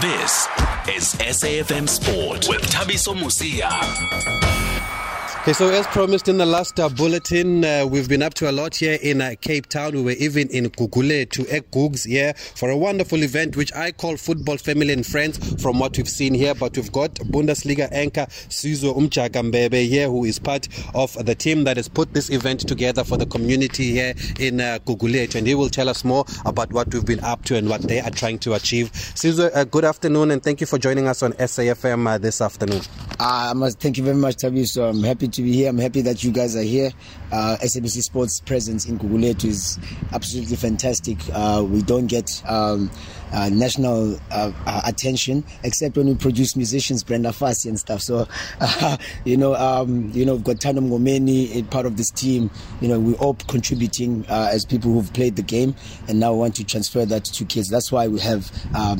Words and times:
This 0.00 0.48
is 0.88 1.14
SAFM 1.20 1.86
Sport 1.86 2.48
with 2.48 2.62
Thabiso 2.62 3.14
Mosia. 3.14 4.71
Okay, 5.42 5.54
so 5.54 5.70
as 5.70 5.88
promised 5.88 6.28
in 6.28 6.38
the 6.38 6.46
last 6.46 6.78
uh, 6.78 6.88
bulletin, 6.88 7.64
uh, 7.64 7.84
we've 7.84 8.08
been 8.08 8.22
up 8.22 8.32
to 8.34 8.48
a 8.48 8.52
lot 8.52 8.76
here 8.76 8.96
in 9.02 9.20
uh, 9.20 9.34
Cape 9.40 9.66
Town. 9.66 9.92
We 9.92 10.02
were 10.02 10.10
even 10.12 10.48
in 10.50 10.70
Gugulethu 10.70 11.30
to 11.30 11.42
Egugs 11.46 12.06
here 12.06 12.32
for 12.34 12.70
a 12.70 12.76
wonderful 12.76 13.24
event, 13.24 13.56
which 13.56 13.74
I 13.74 13.90
call 13.90 14.16
Football 14.16 14.56
Family 14.58 14.92
and 14.92 15.04
Friends 15.04 15.60
from 15.60 15.80
what 15.80 15.96
we've 15.96 16.08
seen 16.08 16.32
here. 16.32 16.54
But 16.54 16.76
we've 16.76 16.92
got 16.92 17.14
Bundesliga 17.14 17.88
anchor 17.90 18.26
Sizwe 18.50 18.94
Umjagambebe 18.94 19.88
here, 19.88 20.08
who 20.08 20.24
is 20.24 20.38
part 20.38 20.68
of 20.94 21.12
the 21.26 21.34
team 21.34 21.64
that 21.64 21.76
has 21.76 21.88
put 21.88 22.14
this 22.14 22.30
event 22.30 22.60
together 22.60 23.02
for 23.02 23.16
the 23.16 23.26
community 23.26 23.90
here 23.90 24.14
in 24.38 24.60
uh. 24.60 24.78
And 24.86 25.46
he 25.48 25.56
will 25.56 25.70
tell 25.70 25.88
us 25.88 26.04
more 26.04 26.24
about 26.44 26.72
what 26.72 26.94
we've 26.94 27.04
been 27.04 27.18
up 27.24 27.44
to 27.46 27.56
and 27.56 27.68
what 27.68 27.82
they 27.82 27.98
are 27.98 28.10
trying 28.10 28.38
to 28.38 28.54
achieve. 28.54 28.92
Suzo, 28.92 29.50
uh, 29.52 29.64
good 29.64 29.84
afternoon 29.84 30.30
and 30.30 30.40
thank 30.40 30.60
you 30.60 30.68
for 30.68 30.78
joining 30.78 31.08
us 31.08 31.20
on 31.20 31.32
SAFM 31.32 32.06
uh, 32.08 32.18
this 32.18 32.40
afternoon. 32.40 32.82
Uh, 33.20 33.50
I 33.50 33.52
must 33.52 33.80
thank 33.80 33.98
you 33.98 34.04
very 34.04 34.16
much, 34.16 34.36
Tabi. 34.36 34.64
So 34.64 34.88
I'm 34.88 35.02
happy 35.02 35.28
to 35.28 35.42
be 35.42 35.52
here. 35.52 35.68
I'm 35.68 35.78
happy 35.78 36.00
that 36.02 36.24
you 36.24 36.32
guys 36.32 36.56
are 36.56 36.62
here. 36.62 36.90
Uh, 37.30 37.56
SABC 37.62 38.02
Sports 38.02 38.40
presence 38.40 38.86
in 38.86 38.98
Gugulethu 38.98 39.44
is 39.46 39.78
absolutely 40.12 40.56
fantastic. 40.56 41.18
Uh, 41.32 41.64
we 41.66 41.82
don't 41.82 42.06
get 42.06 42.42
um, 42.48 42.90
uh, 43.32 43.48
national 43.48 44.18
uh, 44.30 44.52
uh, 44.66 44.82
attention 44.84 45.44
except 45.62 45.96
when 45.96 46.06
we 46.06 46.14
produce 46.14 46.56
musicians, 46.56 47.02
Brenda 47.02 47.30
Fassie 47.30 47.68
and 47.68 47.78
stuff. 47.78 48.02
So, 48.02 48.26
uh, 48.60 48.96
you 49.24 49.36
know, 49.36 49.54
um, 49.54 50.10
you 50.12 50.24
know, 50.24 50.34
we've 50.34 50.44
got 50.44 50.56
Thando 50.56 50.80
Mngomeni, 50.80 51.68
part 51.70 51.86
of 51.86 51.96
this 51.96 52.10
team. 52.10 52.50
You 52.80 52.88
know, 52.88 53.00
we're 53.00 53.16
all 53.16 53.34
contributing 53.34 54.24
as 54.28 54.64
people 54.64 54.92
who've 54.92 55.12
played 55.12 55.36
the 55.36 55.42
game, 55.42 55.74
and 56.08 56.20
now 56.20 56.32
want 56.34 56.56
to 56.56 56.64
transfer 56.64 57.04
that 57.04 57.24
to 57.24 57.44
kids. 57.44 57.68
That's 57.68 57.90
why 57.90 58.08
we 58.08 58.20
have 58.20 58.50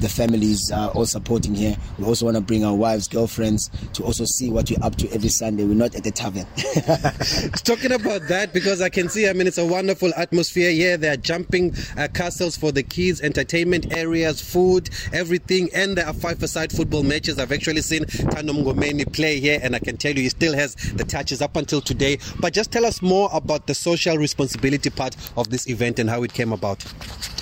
the 0.00 0.08
families 0.08 0.70
all 0.72 1.06
supporting 1.06 1.54
here. 1.54 1.76
We 1.98 2.04
also 2.04 2.26
want 2.26 2.36
to 2.36 2.40
bring 2.40 2.64
our 2.64 2.74
wives, 2.74 3.08
girlfriends 3.08 3.70
to 3.94 4.04
also 4.04 4.24
see 4.24 4.50
what 4.50 4.70
we're 4.70 4.84
up 4.84 4.96
to 4.96 5.10
every 5.12 5.28
Sunday. 5.28 5.64
We're 5.64 5.74
not 5.74 5.94
at 5.94 6.04
the 6.04 6.10
tavern. 6.10 6.46
Talking 7.64 7.92
about 7.92 8.28
that, 8.28 8.50
because 8.52 8.80
I 8.80 8.88
can 8.88 9.08
see, 9.08 9.28
I 9.28 9.32
mean, 9.32 9.46
it's 9.46 9.58
a 9.58 9.66
wonderful 9.66 10.12
atmosphere 10.16 10.70
here. 10.70 10.96
They 10.96 11.08
are 11.08 11.16
jumping 11.16 11.74
castles 12.14 12.56
for 12.56 12.72
the 12.72 12.82
kids, 12.82 13.20
entertainment 13.20 13.92
areas, 14.20 14.40
food, 14.40 14.90
everything, 15.12 15.70
and 15.74 15.96
there 15.96 16.06
are 16.06 16.12
five-a-side 16.12 16.72
football 16.72 17.02
matches. 17.02 17.38
I've 17.38 17.52
actually 17.52 17.82
seen 17.82 18.04
Thando 18.04 18.50
Mngomeni 18.50 19.12
play 19.12 19.40
here, 19.40 19.58
and 19.62 19.74
I 19.74 19.78
can 19.78 19.96
tell 19.96 20.14
you 20.14 20.22
he 20.22 20.28
still 20.28 20.54
has 20.54 20.74
the 20.74 21.04
touches 21.04 21.40
up 21.42 21.56
until 21.56 21.80
today. 21.80 22.18
But 22.38 22.52
just 22.52 22.70
tell 22.70 22.84
us 22.84 23.02
more 23.02 23.30
about 23.32 23.66
the 23.66 23.74
social 23.74 24.16
responsibility 24.16 24.90
part 24.90 25.16
of 25.36 25.50
this 25.50 25.68
event 25.68 25.98
and 25.98 26.08
how 26.08 26.22
it 26.22 26.32
came 26.32 26.52
about. 26.52 26.84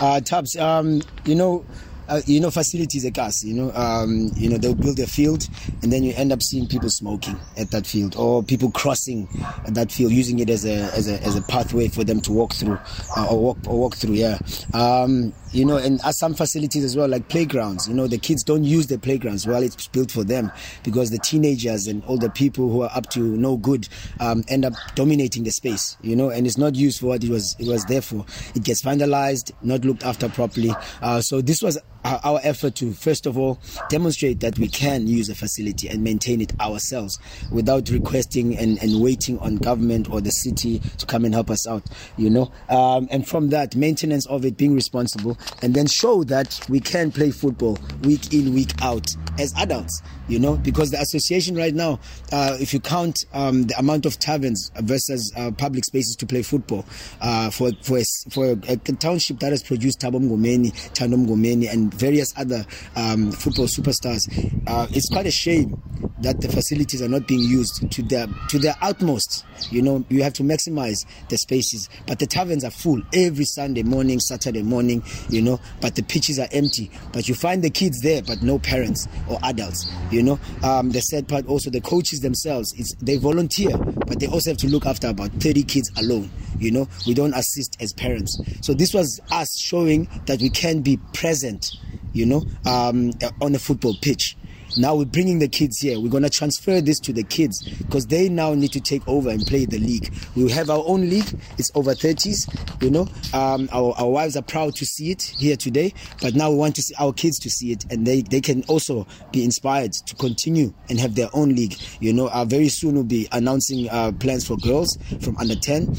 Uh, 0.00 0.20
Tabs, 0.20 0.56
um, 0.56 1.02
you 1.24 1.34
know, 1.34 1.64
uh, 2.08 2.20
you 2.26 2.40
know, 2.40 2.50
facilities 2.50 3.04
a 3.04 3.10
gas. 3.10 3.42
You 3.44 3.54
know, 3.54 3.72
um, 3.74 4.30
you 4.36 4.48
know 4.48 4.58
they'll 4.58 4.74
build 4.74 5.00
a 5.00 5.06
field, 5.06 5.48
and 5.82 5.92
then 5.92 6.04
you 6.04 6.12
end 6.14 6.32
up 6.32 6.42
seeing 6.42 6.66
people 6.66 6.88
smoking 6.90 7.38
at 7.56 7.70
that 7.72 7.86
field, 7.86 8.16
or 8.16 8.42
people 8.42 8.70
crossing 8.70 9.28
at 9.66 9.74
that 9.74 9.90
field, 9.90 10.12
using 10.12 10.38
it 10.38 10.50
as 10.50 10.64
a 10.64 10.84
as 10.94 11.08
a, 11.08 11.20
as 11.22 11.36
a 11.36 11.42
pathway 11.42 11.88
for 11.88 12.04
them 12.04 12.20
to 12.20 12.32
walk 12.32 12.52
through, 12.52 12.78
uh, 13.16 13.26
or 13.28 13.38
walk 13.40 13.58
or 13.66 13.78
walk 13.78 13.96
through. 13.96 14.14
Yeah, 14.14 14.38
um, 14.72 15.32
you 15.52 15.64
know, 15.64 15.76
and 15.76 16.00
at 16.04 16.14
some 16.14 16.34
facilities 16.34 16.84
as 16.84 16.96
well, 16.96 17.08
like 17.08 17.28
playgrounds. 17.28 17.88
You 17.88 17.94
know, 17.94 18.06
the 18.06 18.18
kids 18.18 18.42
don't 18.42 18.64
use 18.64 18.86
the 18.86 18.98
playgrounds. 18.98 19.46
Well, 19.46 19.62
it's 19.62 19.88
built 19.88 20.10
for 20.10 20.24
them 20.24 20.50
because 20.82 21.10
the 21.10 21.18
teenagers 21.18 21.86
and 21.86 22.04
all 22.04 22.18
the 22.18 22.30
people 22.30 22.70
who 22.70 22.82
are 22.82 22.90
up 22.94 23.10
to 23.10 23.20
no 23.20 23.56
good 23.56 23.88
um, 24.20 24.44
end 24.48 24.64
up 24.64 24.74
dominating 24.94 25.44
the 25.44 25.50
space. 25.50 25.96
You 26.02 26.16
know, 26.16 26.30
and 26.30 26.46
it's 26.46 26.58
not 26.58 26.74
used 26.74 27.00
for 27.00 27.06
what 27.06 27.24
it 27.24 27.30
was 27.30 27.56
it 27.58 27.68
was 27.68 27.84
there 27.86 28.02
for. 28.02 28.24
It 28.54 28.64
gets 28.64 28.82
vandalized, 28.82 29.52
not 29.62 29.84
looked 29.84 30.04
after 30.04 30.28
properly. 30.28 30.72
Uh, 31.00 31.20
so 31.20 31.40
this 31.40 31.62
was 31.62 31.78
our 32.06 32.40
effort 32.42 32.74
to 32.76 32.92
first 32.92 33.26
of 33.26 33.36
all 33.36 33.58
demonstrate 33.88 34.40
that 34.40 34.58
we 34.58 34.68
can 34.68 35.06
use 35.06 35.28
a 35.28 35.34
facility 35.34 35.88
and 35.88 36.04
maintain 36.04 36.40
it 36.40 36.58
ourselves 36.60 37.18
without 37.50 37.88
requesting 37.90 38.56
and, 38.56 38.80
and 38.82 39.00
waiting 39.00 39.38
on 39.40 39.56
government 39.56 40.08
or 40.10 40.20
the 40.20 40.30
city 40.30 40.78
to 40.98 41.06
come 41.06 41.24
and 41.24 41.34
help 41.34 41.50
us 41.50 41.66
out 41.66 41.82
you 42.16 42.30
know 42.30 42.50
um, 42.68 43.08
and 43.10 43.26
from 43.26 43.48
that 43.48 43.74
maintenance 43.74 44.26
of 44.26 44.44
it 44.44 44.56
being 44.56 44.74
responsible 44.74 45.36
and 45.62 45.74
then 45.74 45.86
show 45.86 46.24
that 46.24 46.60
we 46.68 46.80
can 46.80 47.10
play 47.10 47.30
football 47.30 47.78
week 48.02 48.32
in 48.32 48.52
week 48.54 48.72
out 48.82 49.06
as 49.38 49.52
adults 49.58 50.02
you 50.28 50.38
know 50.38 50.56
because 50.56 50.90
the 50.90 51.00
association 51.00 51.56
right 51.56 51.74
now 51.74 51.98
uh, 52.32 52.56
if 52.60 52.72
you 52.72 52.80
count 52.80 53.24
um, 53.32 53.64
the 53.64 53.78
amount 53.78 54.06
of 54.06 54.18
taverns 54.18 54.70
versus 54.80 55.32
uh, 55.36 55.50
public 55.52 55.84
spaces 55.84 56.16
to 56.16 56.26
play 56.26 56.42
football 56.42 56.84
uh, 57.20 57.50
for 57.50 57.70
for 57.82 57.98
a, 57.98 58.04
for 58.30 58.52
a, 58.68 58.76
township 58.96 59.38
that 59.40 59.50
has 59.50 59.62
produced 59.62 60.00
Thabo 60.00 60.18
Mngomeni, 60.18 60.72
Thando 60.94 61.16
Mngomeni 61.16 61.70
and 61.70 61.92
various 61.92 62.32
other 62.38 62.64
um, 62.96 63.30
football 63.32 63.66
superstars 63.66 64.20
uh, 64.66 64.86
it's 64.90 65.08
quite 65.08 65.26
a 65.26 65.30
shame 65.30 65.80
that 66.20 66.40
the 66.40 66.48
facilities 66.48 67.02
are 67.02 67.08
not 67.08 67.26
being 67.26 67.40
used 67.40 67.90
to 67.92 68.02
their 68.02 68.26
to 68.48 68.58
their 68.58 68.74
utmost 68.82 69.44
you 69.70 69.82
know. 69.82 70.04
You 70.08 70.22
have 70.22 70.34
to 70.34 70.42
maximize 70.42 71.04
the 71.28 71.36
spaces 71.36 71.88
but 72.06 72.18
the 72.18 72.26
taverns 72.26 72.64
are 72.64 72.70
full 72.70 73.00
every 73.12 73.44
Sunday 73.44 73.82
morning 73.82 74.20
Saturday 74.20 74.62
morning 74.62 75.02
you 75.28 75.42
know 75.42 75.60
but 75.80 75.94
the 75.94 76.02
pitches 76.02 76.38
are 76.38 76.48
empty. 76.52 76.90
But 77.12 77.28
you 77.28 77.34
find 77.34 77.62
the 77.62 77.70
kids 77.70 78.00
there 78.00 78.22
but 78.22 78.42
no 78.42 78.58
parents 78.58 79.08
or 79.28 79.38
adults 79.42 79.90
you 80.10 80.22
know. 80.22 80.38
Um, 80.62 80.90
the 80.90 81.00
sad 81.00 81.28
part 81.28 81.46
also 81.46 81.70
the 81.70 81.80
coaches 81.80 82.20
themselves 82.20 82.74
it's 82.78 82.94
they 82.96 83.16
volunteer 83.16 83.76
but 83.76 84.20
they 84.20 84.26
also 84.26 84.50
have 84.50 84.58
to 84.58 84.68
look 84.68 84.86
after 84.86 85.08
about 85.08 85.30
30 85.32 85.62
kids 85.64 85.90
alone 85.98 86.30
you 86.58 86.70
know. 86.70 86.88
We 87.06 87.14
don't 87.14 87.34
assist 87.34 87.76
as 87.80 87.92
parents. 87.92 88.40
So 88.62 88.72
this 88.72 88.94
was 88.94 89.20
us 89.30 89.58
showing 89.58 90.08
that 90.26 90.40
we 90.40 90.50
can 90.50 90.80
be 90.80 90.98
present 91.12 91.72
you 92.12 92.26
know 92.26 92.44
um, 92.64 93.12
on 93.40 93.54
a 93.54 93.58
football 93.58 93.94
pitch 94.00 94.36
now 94.76 94.94
we're 94.94 95.04
bringing 95.04 95.38
the 95.38 95.48
kids 95.48 95.80
here. 95.80 95.98
We're 95.98 96.10
going 96.10 96.22
to 96.22 96.30
transfer 96.30 96.80
this 96.80 97.00
to 97.00 97.12
the 97.12 97.22
kids 97.22 97.62
because 97.78 98.06
they 98.06 98.28
now 98.28 98.54
need 98.54 98.72
to 98.72 98.80
take 98.80 99.06
over 99.08 99.30
and 99.30 99.40
play 99.46 99.64
the 99.64 99.78
league. 99.78 100.12
We 100.34 100.50
have 100.50 100.70
our 100.70 100.82
own 100.86 101.08
league. 101.08 101.28
It's 101.58 101.70
over 101.74 101.94
30s, 101.94 102.82
you 102.82 102.90
know. 102.90 103.08
Um, 103.32 103.68
our, 103.72 103.94
our 103.98 104.08
wives 104.08 104.36
are 104.36 104.42
proud 104.42 104.74
to 104.76 104.86
see 104.86 105.10
it 105.10 105.22
here 105.22 105.56
today, 105.56 105.94
but 106.20 106.34
now 106.34 106.50
we 106.50 106.56
want 106.56 106.76
to 106.76 106.82
see 106.82 106.94
our 106.98 107.12
kids 107.12 107.38
to 107.40 107.50
see 107.50 107.72
it 107.72 107.84
and 107.90 108.06
they, 108.06 108.22
they 108.22 108.40
can 108.40 108.62
also 108.64 109.06
be 109.32 109.44
inspired 109.44 109.92
to 109.92 110.14
continue 110.16 110.72
and 110.88 111.00
have 111.00 111.14
their 111.14 111.28
own 111.32 111.54
league. 111.54 111.76
You 112.00 112.12
know, 112.12 112.28
uh, 112.28 112.44
very 112.44 112.68
soon 112.68 112.94
we'll 112.94 113.04
be 113.04 113.28
announcing 113.32 113.88
uh, 113.90 114.12
plans 114.12 114.46
for 114.46 114.56
girls 114.58 114.98
from 115.20 115.36
under 115.38 115.54
10. 115.54 115.96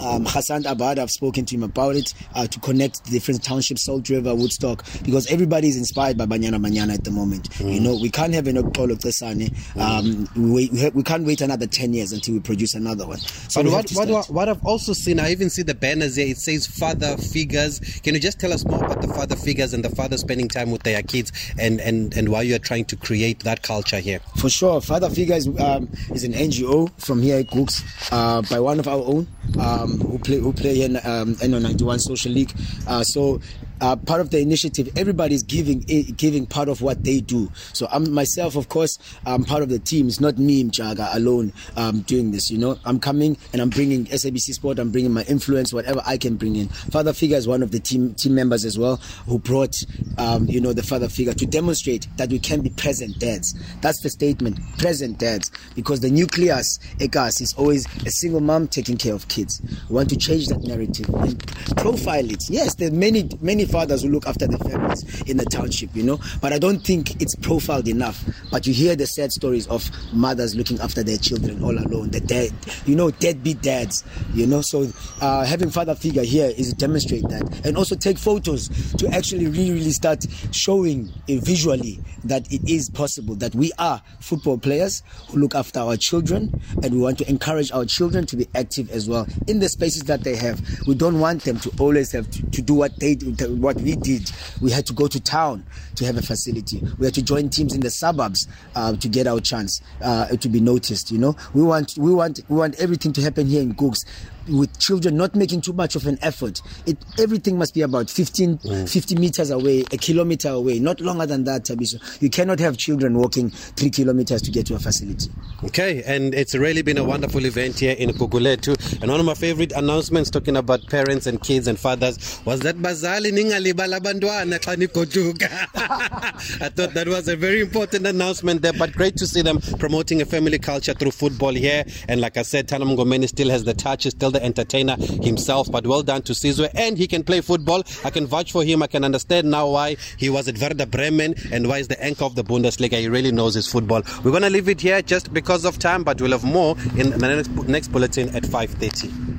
Um, 0.00 0.26
Hassan 0.26 0.66
Abad, 0.66 0.98
I've 0.98 1.10
spoken 1.10 1.44
to 1.46 1.54
him 1.54 1.62
about 1.62 1.96
it 1.96 2.12
uh, 2.34 2.46
to 2.46 2.60
connect 2.60 3.04
different 3.04 3.42
townships, 3.42 3.84
Salt 3.84 4.08
River, 4.08 4.34
Woodstock, 4.34 4.84
because 5.02 5.26
everybody 5.28 5.68
is 5.68 5.76
inspired 5.76 6.18
by 6.18 6.26
Banyana 6.26 6.62
Banyana 6.62 6.94
at 6.94 7.04
the 7.04 7.10
moment. 7.10 7.50
Mm. 7.50 7.74
You 7.74 7.80
know, 7.80 7.93
we 8.00 8.10
can't 8.10 8.34
have 8.34 8.46
an 8.46 8.56
Okpolo 8.56 8.96
Tesane. 8.96 9.52
Um, 9.76 10.28
we, 10.52 10.68
we, 10.94 11.02
can't 11.02 11.24
wait 11.24 11.40
another 11.40 11.66
10 11.66 11.92
years 11.94 12.12
until 12.12 12.34
we 12.34 12.40
produce 12.40 12.74
another 12.74 13.06
one. 13.06 13.18
So 13.18 13.62
but 13.62 13.72
what, 13.72 14.08
what, 14.08 14.30
what, 14.30 14.48
I've 14.48 14.64
also 14.64 14.92
seen, 14.92 15.20
I 15.20 15.30
even 15.30 15.50
see 15.50 15.62
the 15.62 15.74
banners 15.74 16.16
here, 16.16 16.28
it 16.28 16.38
says 16.38 16.66
father 16.66 17.16
figures. 17.16 17.80
Can 18.02 18.14
you 18.14 18.20
just 18.20 18.40
tell 18.40 18.52
us 18.52 18.64
more 18.64 18.84
about 18.84 19.02
the 19.02 19.08
father 19.08 19.36
figures 19.36 19.74
and 19.74 19.84
the 19.84 19.90
father 19.90 20.16
spending 20.16 20.48
time 20.48 20.70
with 20.70 20.82
their 20.82 21.02
kids 21.02 21.32
and, 21.58 21.80
and, 21.80 22.16
and 22.16 22.28
why 22.28 22.42
you're 22.42 22.58
trying 22.58 22.84
to 22.86 22.96
create 22.96 23.40
that 23.40 23.62
culture 23.62 23.98
here? 23.98 24.20
For 24.36 24.48
sure, 24.50 24.80
Father 24.80 25.10
Figures 25.10 25.46
is, 25.46 25.60
um, 25.60 25.88
is 26.10 26.24
an 26.24 26.32
NGO 26.32 26.90
from 27.00 27.22
here 27.22 27.38
at 27.38 27.50
Cooks 27.50 27.82
uh, 28.12 28.42
by 28.42 28.60
one 28.60 28.78
of 28.78 28.88
our 28.88 29.00
own 29.00 29.26
um, 29.60 30.00
who 30.00 30.18
play 30.18 30.38
who 30.38 30.52
play 30.52 30.82
in 30.82 30.96
um, 30.96 31.34
NO91 31.36 32.00
Social 32.00 32.32
League. 32.32 32.52
Uh, 32.86 33.02
so. 33.02 33.40
Uh, 33.84 33.94
part 33.96 34.22
of 34.22 34.30
the 34.30 34.38
initiative, 34.40 34.88
everybody 34.96 35.34
is 35.34 35.42
giving 35.42 35.84
eh, 35.90 36.04
giving 36.16 36.46
part 36.46 36.70
of 36.70 36.80
what 36.80 37.04
they 37.04 37.20
do. 37.20 37.52
So 37.74 37.86
I'm 37.92 38.10
myself, 38.12 38.56
of 38.56 38.70
course, 38.70 38.98
I'm 39.26 39.44
part 39.44 39.62
of 39.62 39.68
the 39.68 39.78
team. 39.78 40.08
It's 40.08 40.20
not 40.20 40.38
me, 40.38 40.64
Mjaga, 40.64 41.14
alone 41.14 41.52
um, 41.76 42.00
doing 42.00 42.30
this. 42.30 42.50
You 42.50 42.56
know, 42.56 42.78
I'm 42.86 42.98
coming 42.98 43.36
and 43.52 43.60
I'm 43.60 43.68
bringing 43.68 44.06
SABC 44.06 44.54
Sport. 44.54 44.78
I'm 44.78 44.90
bringing 44.90 45.12
my 45.12 45.22
influence, 45.24 45.70
whatever 45.70 46.00
I 46.06 46.16
can 46.16 46.36
bring 46.36 46.56
in. 46.56 46.68
Father 46.68 47.12
Figure 47.12 47.36
is 47.36 47.46
one 47.46 47.62
of 47.62 47.72
the 47.72 47.78
team 47.78 48.14
team 48.14 48.34
members 48.34 48.64
as 48.64 48.78
well 48.78 48.96
who 49.26 49.38
brought, 49.38 49.76
um, 50.16 50.46
you 50.48 50.62
know, 50.62 50.72
the 50.72 50.82
father 50.82 51.10
figure 51.10 51.34
to 51.34 51.44
demonstrate 51.44 52.08
that 52.16 52.30
we 52.30 52.38
can 52.38 52.62
be 52.62 52.70
present 52.70 53.18
dads. 53.18 53.52
That's 53.82 54.00
the 54.00 54.08
statement, 54.08 54.60
present 54.78 55.18
dads, 55.18 55.50
because 55.74 56.00
the 56.00 56.10
nucleus, 56.10 56.78
ECAS, 57.00 57.42
is 57.42 57.52
always 57.58 57.84
a 58.06 58.10
single 58.10 58.40
mom 58.40 58.66
taking 58.66 58.96
care 58.96 59.12
of 59.12 59.28
kids. 59.28 59.60
We 59.90 59.96
want 59.96 60.08
to 60.08 60.16
change 60.16 60.46
that 60.46 60.62
narrative 60.62 61.10
and 61.16 61.76
profile 61.76 62.30
it. 62.30 62.48
Yes, 62.48 62.76
there 62.76 62.88
are 62.88 62.90
many 62.90 63.28
many 63.42 63.66
fathers 63.74 64.02
who 64.02 64.08
look 64.08 64.24
after 64.28 64.46
the 64.46 64.56
families 64.58 65.02
in 65.22 65.36
the 65.36 65.44
township, 65.46 65.90
you 65.96 66.04
know, 66.04 66.20
but 66.40 66.52
I 66.52 66.60
don't 66.60 66.78
think 66.78 67.20
it's 67.20 67.34
profiled 67.34 67.88
enough. 67.88 68.24
But 68.52 68.68
you 68.68 68.72
hear 68.72 68.94
the 68.94 69.06
sad 69.06 69.32
stories 69.32 69.66
of 69.66 69.90
mothers 70.12 70.54
looking 70.54 70.78
after 70.78 71.02
their 71.02 71.18
children 71.18 71.60
all 71.60 71.76
alone, 71.76 72.10
the 72.10 72.20
dead, 72.20 72.52
you 72.86 72.94
know, 72.94 73.10
deadbeat 73.10 73.62
dads, 73.62 74.04
you 74.32 74.46
know. 74.46 74.60
So 74.60 74.92
uh, 75.20 75.44
having 75.44 75.70
father 75.70 75.96
figure 75.96 76.22
here 76.22 76.52
is 76.56 76.70
to 76.70 76.76
demonstrate 76.76 77.26
that, 77.30 77.66
and 77.66 77.76
also 77.76 77.96
take 77.96 78.16
photos 78.16 78.68
to 78.98 79.08
actually 79.08 79.48
really, 79.48 79.72
really 79.72 79.90
start 79.90 80.24
showing 80.52 81.12
visually 81.26 81.98
that 82.22 82.46
it 82.52 82.62
is 82.70 82.88
possible 82.90 83.34
that 83.34 83.56
we 83.56 83.72
are 83.80 84.00
football 84.20 84.56
players 84.56 85.02
who 85.30 85.38
look 85.38 85.56
after 85.56 85.80
our 85.80 85.96
children, 85.96 86.62
and 86.84 86.94
we 86.94 86.98
want 86.98 87.18
to 87.18 87.28
encourage 87.28 87.72
our 87.72 87.84
children 87.84 88.24
to 88.26 88.36
be 88.36 88.46
active 88.54 88.88
as 88.90 89.08
well 89.08 89.26
in 89.48 89.58
the 89.58 89.68
spaces 89.68 90.04
that 90.04 90.22
they 90.22 90.36
have. 90.36 90.62
We 90.86 90.94
don't 90.94 91.18
want 91.18 91.42
them 91.42 91.58
to 91.58 91.72
always 91.80 92.12
have 92.12 92.30
to, 92.30 92.50
to 92.52 92.62
do 92.62 92.74
what 92.74 93.00
they 93.00 93.16
do, 93.16 93.32
what 93.60 93.76
we 93.76 93.96
did, 93.96 94.30
we 94.60 94.70
had 94.70 94.86
to 94.86 94.92
go 94.92 95.06
to 95.06 95.20
town 95.20 95.64
to 95.96 96.04
have 96.04 96.16
a 96.16 96.22
facility. 96.22 96.82
We 96.98 97.06
had 97.06 97.14
to 97.14 97.22
join 97.22 97.48
teams 97.48 97.74
in 97.74 97.80
the 97.80 97.90
suburbs 97.90 98.48
uh, 98.74 98.96
to 98.96 99.08
get 99.08 99.26
our 99.26 99.40
chance 99.40 99.80
uh, 100.02 100.28
to 100.28 100.48
be 100.48 100.60
noticed. 100.60 101.10
You 101.10 101.18
know, 101.18 101.36
we 101.52 101.62
want 101.62 101.94
we 101.96 102.12
want 102.12 102.40
we 102.48 102.56
want 102.56 102.74
everything 102.80 103.12
to 103.14 103.22
happen 103.22 103.46
here 103.46 103.62
in 103.62 103.74
Gugs 103.74 104.04
with 104.48 104.78
children 104.78 105.16
not 105.16 105.34
making 105.34 105.60
too 105.60 105.72
much 105.72 105.96
of 105.96 106.06
an 106.06 106.18
effort. 106.22 106.60
It 106.86 106.98
everything 107.18 107.58
must 107.58 107.74
be 107.74 107.82
about 107.82 108.10
15, 108.10 108.58
mm. 108.58 108.88
50 108.88 109.16
meters 109.16 109.50
away, 109.50 109.80
a 109.92 109.96
kilometer 109.96 110.50
away, 110.50 110.78
not 110.78 111.00
longer 111.00 111.26
than 111.26 111.44
that, 111.44 111.64
Thabiso. 111.64 112.00
You 112.20 112.30
cannot 112.30 112.58
have 112.60 112.76
children 112.76 113.16
walking 113.16 113.50
three 113.50 113.90
kilometers 113.90 114.42
to 114.42 114.50
get 114.50 114.66
to 114.66 114.74
a 114.74 114.78
facility. 114.78 115.30
Okay, 115.64 116.02
and 116.06 116.34
it's 116.34 116.54
really 116.54 116.82
been 116.82 116.98
a 116.98 117.04
wonderful 117.04 117.44
event 117.46 117.78
here 117.78 117.96
in 117.98 118.10
Gugulethu. 118.10 119.02
And 119.02 119.10
one 119.10 119.20
of 119.20 119.26
my 119.26 119.34
favorite 119.34 119.72
announcements 119.72 120.30
talking 120.30 120.56
about 120.56 120.86
parents 120.88 121.26
and 121.26 121.42
kids 121.42 121.66
and 121.66 121.78
fathers 121.78 122.40
was 122.44 122.60
that 122.60 122.76
bazali 122.76 123.32
ningalibala 123.32 124.00
nigoduka. 124.00 125.48
I 126.60 126.68
thought 126.68 126.94
that 126.94 127.08
was 127.08 127.28
a 127.28 127.36
very 127.36 127.60
important 127.60 128.06
announcement 128.06 128.62
there, 128.62 128.72
but 128.72 128.92
great 128.92 129.16
to 129.16 129.26
see 129.26 129.42
them 129.42 129.58
promoting 129.78 130.20
a 130.22 130.24
family 130.24 130.58
culture 130.58 130.94
through 130.94 131.12
football 131.12 131.52
here. 131.52 131.84
And 132.08 132.20
like 132.20 132.36
I 132.36 132.42
said, 132.42 132.68
Thando 132.68 132.94
Mngomeni 132.96 133.28
still 133.28 133.50
has 133.50 133.64
the 133.64 133.74
touch, 133.74 134.04
still 134.04 134.33
the 134.34 134.44
entertainer 134.44 134.96
himself. 134.96 135.70
But 135.70 135.86
well 135.86 136.02
done 136.02 136.22
to 136.22 136.32
Sizwe, 136.32 136.68
and 136.74 136.98
he 136.98 137.06
can 137.06 137.24
play 137.24 137.40
football. 137.40 137.82
I 138.04 138.10
can 138.10 138.26
vouch 138.26 138.52
for 138.52 138.62
him. 138.62 138.82
I 138.82 138.86
can 138.86 139.04
understand 139.04 139.50
now 139.50 139.68
why 139.68 139.96
he 140.18 140.28
was 140.28 140.46
at 140.48 140.58
Werder 140.58 140.86
Bremen 140.86 141.34
and 141.50 141.68
why 141.68 141.78
he's 141.78 141.88
the 141.88 142.02
anchor 142.04 142.24
of 142.24 142.34
the 142.34 142.44
Bundesliga. 142.44 142.98
He 142.98 143.08
really 143.08 143.32
knows 143.32 143.54
his 143.54 143.66
football. 143.66 144.02
We're 144.22 144.38
to 144.40 144.50
leave 144.50 144.68
it 144.68 144.80
here 144.80 145.00
just 145.00 145.32
because 145.32 145.64
of 145.64 145.78
time, 145.78 146.04
but 146.04 146.20
we'll 146.20 146.32
have 146.32 146.44
more 146.44 146.76
in 146.96 147.10
the 147.10 147.18
next, 147.18 147.50
next 147.68 147.88
bulletin 147.88 148.34
at 148.36 148.42
5:30. 148.42 149.33